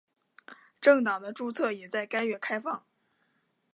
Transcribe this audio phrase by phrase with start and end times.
[0.81, 2.87] 政党的注册也在该月开放。